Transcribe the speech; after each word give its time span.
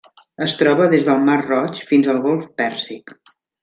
Es 0.45 0.55
troba 0.61 0.87
des 0.93 1.05
del 1.11 1.21
Mar 1.29 1.37
Roig 1.45 1.85
fins 1.93 2.13
al 2.17 2.25
Golf 2.27 2.53
Pèrsic. 2.61 3.19